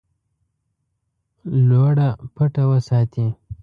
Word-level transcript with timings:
لوړه 1.67 2.09
پټه 2.35 2.63
وساتي. 2.71 3.27